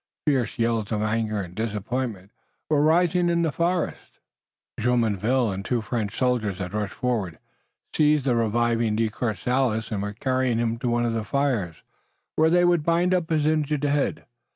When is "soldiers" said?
6.17-6.57